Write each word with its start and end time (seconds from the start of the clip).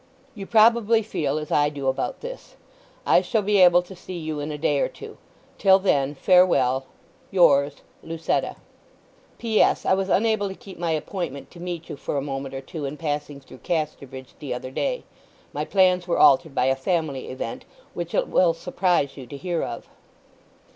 You 0.33 0.47
probably 0.47 1.03
feel 1.03 1.37
as 1.37 1.51
I 1.51 1.69
do 1.69 1.87
about 1.87 2.21
this. 2.21 2.55
I 3.05 3.21
shall 3.21 3.43
be 3.43 3.57
able 3.57 3.83
to 3.83 3.95
see 3.95 4.17
you 4.17 4.39
in 4.39 4.51
a 4.51 4.57
day 4.57 4.79
or 4.79 4.87
two. 4.87 5.19
Till 5.59 5.77
then, 5.77 6.15
farewell.—Yours, 6.15 7.83
LUCETTA. 8.01 8.55
P.S.—I 9.37 9.93
was 9.93 10.09
unable 10.09 10.47
to 10.49 10.55
keep 10.55 10.79
my 10.79 10.89
appointment 10.89 11.51
to 11.51 11.59
meet 11.59 11.87
you 11.87 11.97
for 11.97 12.17
a 12.17 12.21
moment 12.23 12.55
or 12.55 12.61
two 12.61 12.85
in 12.85 12.97
passing 12.97 13.41
through 13.41 13.59
Casterbridge 13.59 14.33
the 14.39 14.55
other 14.55 14.71
day. 14.71 15.03
My 15.53 15.65
plans 15.65 16.07
were 16.07 16.17
altered 16.17 16.55
by 16.55 16.65
a 16.65 16.75
family 16.75 17.27
event, 17.29 17.65
which 17.93 18.15
it 18.15 18.27
will 18.27 18.55
surprise 18.55 19.15
you 19.17 19.27
to 19.27 19.37
hear 19.37 19.61
of. 19.61 19.87